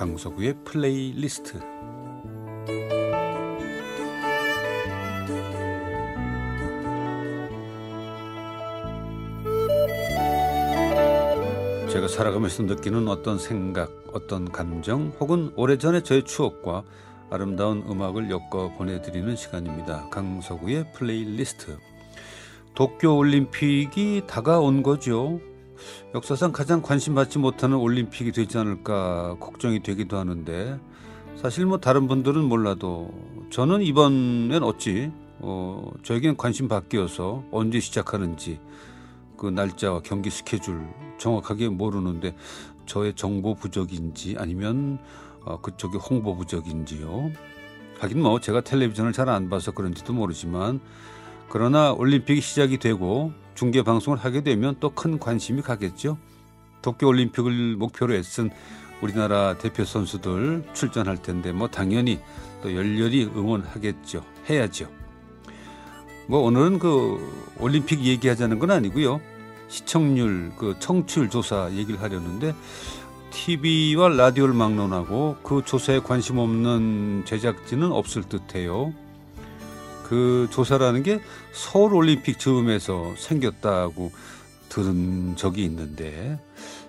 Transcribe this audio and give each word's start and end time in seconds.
강석우의 0.00 0.54
플레이리스트 0.64 1.60
제가 11.90 12.08
살아가면서 12.08 12.62
느끼는 12.62 13.08
어떤 13.08 13.38
생각, 13.38 13.90
어떤 14.14 14.50
감정 14.50 15.12
혹은 15.20 15.52
오래전의 15.54 16.02
저의 16.04 16.24
추억과 16.24 16.82
아름다운 17.28 17.84
음악을 17.86 18.30
엮어 18.30 18.72
보내드리는 18.78 19.36
시간입니다. 19.36 20.08
강석우의 20.08 20.92
플레이리스트 20.94 21.76
도쿄올림픽이 22.74 24.22
다가온 24.26 24.82
거죠. 24.82 25.42
역사상 26.14 26.52
가장 26.52 26.82
관심 26.82 27.14
받지 27.14 27.38
못하는 27.38 27.76
올림픽이 27.76 28.32
되지 28.32 28.58
않을까 28.58 29.36
걱정이 29.40 29.82
되기도 29.82 30.18
하는데 30.18 30.78
사실 31.36 31.66
뭐 31.66 31.78
다른 31.78 32.06
분들은 32.08 32.44
몰라도 32.44 33.10
저는 33.50 33.82
이번엔 33.82 34.62
어찌 34.62 35.10
어, 35.38 35.90
저에겐 36.02 36.36
관심 36.36 36.68
밖이어서 36.68 37.44
언제 37.50 37.80
시작하는지 37.80 38.60
그 39.36 39.46
날짜와 39.46 40.02
경기 40.02 40.28
스케줄 40.28 40.86
정확하게 41.18 41.68
모르는데 41.70 42.36
저의 42.84 43.14
정보 43.14 43.54
부족인지 43.54 44.36
아니면 44.38 44.98
어, 45.44 45.60
그쪽의 45.60 45.98
홍보 46.00 46.36
부족인지요. 46.36 47.30
하긴 47.98 48.22
뭐 48.22 48.40
제가 48.40 48.62
텔레비전을 48.62 49.12
잘 49.12 49.28
안 49.28 49.48
봐서 49.48 49.72
그런지도 49.72 50.12
모르지만 50.12 50.80
그러나 51.50 51.92
올림픽이 51.92 52.40
시작이 52.40 52.78
되고 52.78 53.32
중계 53.54 53.82
방송을 53.82 54.18
하게 54.18 54.42
되면 54.42 54.76
또 54.80 54.90
큰 54.90 55.18
관심이 55.18 55.60
가겠죠. 55.62 56.16
도쿄 56.80 57.08
올림픽을 57.08 57.76
목표로 57.76 58.14
애쓴 58.14 58.50
우리나라 59.02 59.58
대표 59.58 59.84
선수들 59.84 60.64
출전할 60.72 61.20
텐데 61.22 61.52
뭐 61.52 61.68
당연히 61.68 62.20
또 62.62 62.74
열렬히 62.74 63.24
응원하겠죠. 63.24 64.24
해야죠. 64.48 64.88
뭐 66.28 66.40
오늘은 66.40 66.78
그 66.78 67.18
올림픽 67.58 68.04
얘기하자는 68.04 68.58
건 68.60 68.70
아니고요. 68.70 69.20
시청률 69.68 70.52
그 70.56 70.76
청취율 70.78 71.30
조사 71.30 71.70
얘기를 71.72 72.00
하려는데 72.00 72.54
TV와 73.30 74.08
라디오를 74.10 74.54
막론하고 74.54 75.38
그 75.42 75.62
조사에 75.64 76.00
관심 76.00 76.38
없는 76.38 77.24
제작진은 77.24 77.90
없을 77.90 78.22
듯해요. 78.22 78.92
그 80.10 80.48
조사라는 80.50 81.04
게 81.04 81.20
서울 81.52 81.94
올림픽 81.94 82.40
즈음에서 82.40 83.14
생겼다고 83.16 84.10
들은 84.68 85.36
적이 85.36 85.64
있는데 85.66 86.36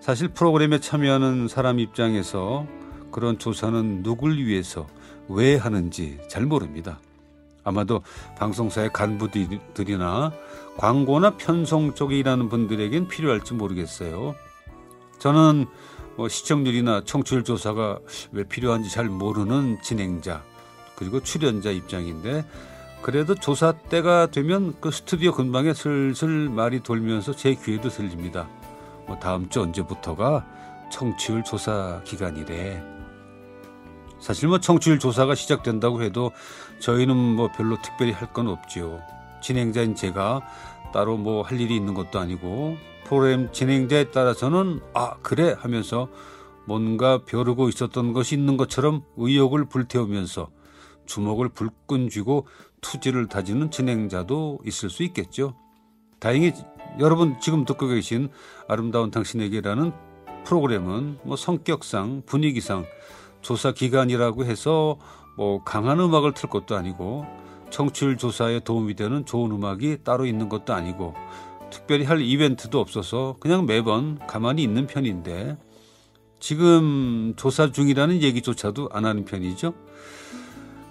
사실 0.00 0.28
프로그램에 0.28 0.78
참여하는 0.78 1.48
사람 1.48 1.80
입장에서 1.80 2.64
그런 3.10 3.36
조사는 3.40 4.04
누굴 4.04 4.38
위해서 4.38 4.86
왜 5.28 5.56
하는지 5.56 6.20
잘 6.28 6.46
모릅니다. 6.46 7.00
아마도 7.64 8.02
방송사의 8.38 8.90
간부들이나 8.92 10.32
광고나 10.76 11.36
편성 11.38 11.94
쪽에 11.94 12.16
일하는 12.20 12.48
분들에겐 12.48 13.08
필요할지 13.08 13.52
모르겠어요. 13.54 14.36
저는 15.18 15.66
뭐 16.16 16.28
시청률이나 16.28 17.02
청취율 17.04 17.42
조사가 17.42 17.98
왜 18.30 18.44
필요한지 18.44 18.88
잘 18.90 19.06
모르는 19.06 19.78
진행자 19.82 20.44
그리고 20.94 21.20
출연자 21.20 21.72
입장인데 21.72 22.44
그래도 23.02 23.34
조사 23.34 23.72
때가 23.72 24.26
되면 24.26 24.74
그 24.80 24.90
스튜디오 24.90 25.32
근방에 25.32 25.72
슬슬 25.72 26.48
말이 26.48 26.80
돌면서 26.82 27.34
제 27.34 27.54
귀에도 27.54 27.88
들립니다. 27.88 28.48
뭐 29.06 29.18
다음 29.18 29.48
주 29.48 29.62
언제부터가 29.62 30.44
청취율 30.90 31.44
조사 31.44 32.02
기간이래. 32.04 32.82
사실 34.20 34.48
뭐 34.48 34.58
청취율 34.58 34.98
조사가 34.98 35.34
시작된다고 35.36 36.02
해도 36.02 36.32
저희는 36.80 37.16
뭐 37.16 37.50
별로 37.52 37.76
특별히 37.82 38.12
할 38.12 38.32
건 38.32 38.48
없지요. 38.48 39.00
진행자인 39.42 39.94
제가 39.94 40.42
따로 40.92 41.16
뭐 41.16 41.42
할 41.42 41.60
일이 41.60 41.76
있는 41.76 41.94
것도 41.94 42.18
아니고 42.18 42.76
프로그램 43.04 43.50
진행자에 43.52 44.10
따라서는 44.10 44.80
아 44.92 45.14
그래 45.22 45.54
하면서 45.58 46.08
뭔가 46.66 47.20
벼르고 47.24 47.68
있었던 47.68 48.12
것이 48.12 48.34
있는 48.34 48.56
것처럼 48.56 49.02
의욕을 49.16 49.66
불태우면서 49.66 50.48
주먹을 51.08 51.48
불끈 51.48 52.08
쥐고 52.08 52.46
투지를 52.80 53.26
다지는 53.26 53.72
진행자도 53.72 54.60
있을 54.64 54.90
수 54.90 55.02
있겠죠. 55.02 55.56
다행히 56.20 56.52
여러분 57.00 57.40
지금 57.40 57.64
듣고 57.64 57.88
계신 57.88 58.28
아름다운 58.68 59.10
당신에게라는 59.10 59.92
프로그램은 60.44 61.18
뭐 61.24 61.36
성격상 61.36 62.22
분위기상 62.26 62.84
조사 63.40 63.72
기간이라고 63.72 64.44
해서 64.44 64.98
뭐 65.36 65.62
강한 65.64 65.98
음악을 66.00 66.34
틀 66.34 66.48
것도 66.48 66.76
아니고 66.76 67.26
청취율 67.70 68.16
조사에 68.16 68.60
도움이 68.60 68.94
되는 68.94 69.24
좋은 69.24 69.50
음악이 69.50 69.98
따로 70.04 70.26
있는 70.26 70.48
것도 70.48 70.72
아니고 70.72 71.14
특별히 71.70 72.04
할 72.04 72.20
이벤트도 72.20 72.80
없어서 72.80 73.36
그냥 73.40 73.66
매번 73.66 74.18
가만히 74.26 74.62
있는 74.62 74.86
편인데 74.86 75.56
지금 76.40 77.34
조사 77.36 77.70
중이라는 77.70 78.22
얘기조차도 78.22 78.90
안 78.92 79.04
하는 79.04 79.24
편이죠. 79.24 79.74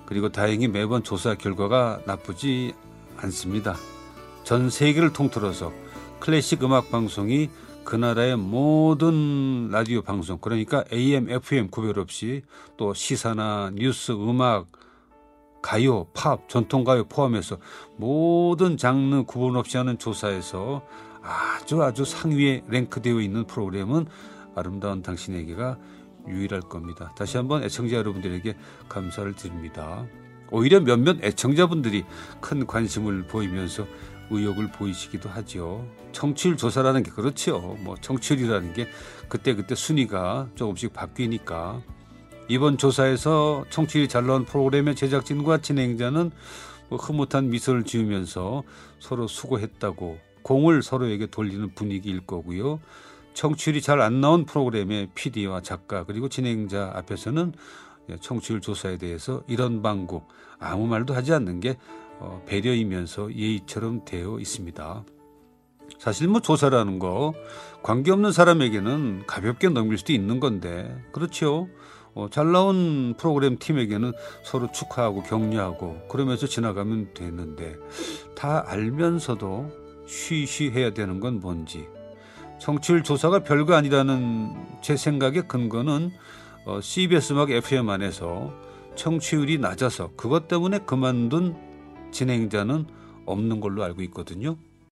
그리고 0.07 0.29
다행히 0.29 0.67
매번 0.67 1.03
조사 1.03 1.35
결과가 1.35 1.99
나쁘지 2.05 2.73
않습니다. 3.17 3.75
전 4.43 4.69
세계를 4.69 5.11
통틀어서 5.11 5.71
클래식 6.19 6.63
음악 6.63 6.89
방송이 6.89 7.49
그 7.83 7.95
나라의 7.95 8.37
모든 8.37 9.69
라디오 9.69 10.01
방송 10.01 10.37
그러니까 10.39 10.85
AM, 10.91 11.29
FM 11.29 11.69
구별 11.69 11.99
없이 11.99 12.41
또 12.77 12.93
시사나 12.93 13.71
뉴스, 13.75 14.13
음악, 14.13 14.67
가요, 15.61 16.05
팝, 16.13 16.47
전통 16.47 16.85
가요 16.85 17.03
포함해서 17.05 17.57
모든 17.97 18.77
장르 18.77 19.23
구분 19.23 19.57
없이 19.57 19.75
하는 19.75 19.97
조사에서 19.97 20.85
아주 21.21 21.83
아주 21.83 22.05
상위에 22.05 22.63
랭크되어 22.69 23.19
있는 23.19 23.45
프로그램은 23.45 24.05
아름다운 24.55 25.01
당신에게가 25.01 25.77
유일할 26.27 26.61
겁니다. 26.61 27.13
다시 27.15 27.37
한번 27.37 27.63
애청자 27.63 27.95
여러분들에게 27.97 28.55
감사를 28.89 29.35
드립니다. 29.35 30.05
오히려 30.51 30.79
몇몇 30.79 31.23
애청자분들이 31.23 32.05
큰 32.39 32.65
관심을 32.65 33.27
보이면서 33.27 33.85
의욕을 34.29 34.71
보이시기도 34.71 35.29
하죠. 35.29 35.87
청취율 36.11 36.57
조사라는 36.57 37.03
게 37.03 37.11
그렇죠. 37.11 37.77
뭐 37.79 37.95
청취율이라는 37.99 38.73
게 38.73 38.87
그때 39.29 39.55
그때 39.55 39.75
순위가 39.75 40.49
조금씩 40.55 40.93
바뀌니까 40.93 41.81
이번 42.49 42.77
조사에서 42.77 43.65
청취율이 43.69 44.07
잘 44.07 44.25
나온 44.25 44.45
프로그램의 44.45 44.95
제작진과 44.95 45.59
진행자는 45.59 46.31
뭐 46.89 46.97
흐뭇한 46.97 47.49
미소를 47.49 47.83
지으면서 47.83 48.63
서로 48.99 49.27
수고했다고 49.27 50.19
공을 50.43 50.81
서로에게 50.81 51.27
돌리는 51.27 51.73
분위기일 51.75 52.21
거고요. 52.25 52.79
청취율이 53.37 53.81
잘 53.83 54.01
안 54.01 54.19
나온 54.19 54.45
프로그램의 54.45 55.09
PD와 55.13 55.61
작가 55.61 56.03
그리고 56.05 56.27
진행자 56.27 56.93
앞에서는 56.95 57.53
청취율 58.19 58.61
조사에 58.61 58.97
대해서 58.97 59.43
이런 59.47 59.83
방구 59.83 60.23
아무 60.57 60.87
말도 60.87 61.13
하지 61.13 61.33
않는 61.33 61.59
게 61.59 61.77
어, 62.19 62.41
배려이면서 62.47 63.35
예의처럼 63.35 64.05
되어 64.05 64.39
있습니다. 64.39 65.03
사실 65.99 66.27
뭐 66.27 66.41
조사라는 66.41 66.97
거 66.97 67.35
관계없는 67.83 68.31
사람에게는 68.31 69.27
가볍게 69.27 69.69
넘길 69.69 69.99
수도 69.99 70.13
있는 70.13 70.39
건데 70.39 70.99
그렇죠. 71.11 71.69
어, 72.15 72.29
잘 72.31 72.51
나온 72.51 73.13
프로그램 73.19 73.59
팀에게는 73.59 74.13
서로 74.43 74.71
축하하고 74.71 75.21
격려하고 75.21 76.07
그러면서 76.09 76.47
지나가면 76.47 77.13
되는데 77.13 77.75
다 78.35 78.63
알면서도 78.65 79.69
쉬쉬해야 80.07 80.95
되는 80.95 81.19
건 81.19 81.39
뭔지 81.39 81.87
청취율 82.59 83.03
조사가 83.03 83.43
별거 83.43 83.75
아니라는 83.75 84.55
제 84.81 84.95
생각의 84.97 85.47
근거는 85.47 86.11
어, 86.65 86.81
CBS 86.81 87.33
음악 87.33 87.51
FM 87.51 87.89
안에서 87.89 88.53
청취율이 88.95 89.59
낮아서 89.59 90.11
그것 90.17 90.47
때문에 90.47 90.79
그만둔 90.79 91.55
진행자는 92.11 92.85
없는 93.25 93.59
걸로 93.59 93.83
알고 93.83 94.01
있거든요. 94.03 94.57